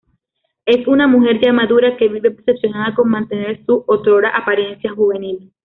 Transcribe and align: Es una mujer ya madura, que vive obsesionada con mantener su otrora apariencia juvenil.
Es 0.65 0.87
una 0.87 1.05
mujer 1.05 1.39
ya 1.39 1.53
madura, 1.53 1.95
que 1.95 2.07
vive 2.09 2.29
obsesionada 2.29 2.95
con 2.95 3.07
mantener 3.07 3.63
su 3.67 3.83
otrora 3.85 4.29
apariencia 4.35 4.89
juvenil. 4.95 5.51